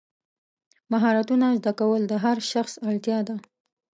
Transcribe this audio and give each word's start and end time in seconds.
مهارتونه 0.91 1.47
زده 1.59 1.71
کول 1.79 2.01
د 2.07 2.13
هر 2.23 2.37
شخص 2.51 2.73
اړتیا 2.87 3.19
ده. 3.27 3.35